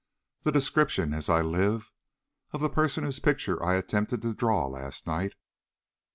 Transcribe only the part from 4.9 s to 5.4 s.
night."